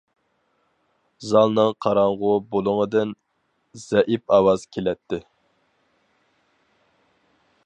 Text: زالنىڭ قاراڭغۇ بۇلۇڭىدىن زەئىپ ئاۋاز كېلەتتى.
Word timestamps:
زالنىڭ 1.31 1.69
قاراڭغۇ 1.87 2.31
بۇلۇڭىدىن 2.55 3.13
زەئىپ 3.85 4.37
ئاۋاز 4.39 4.67
كېلەتتى. 4.75 5.25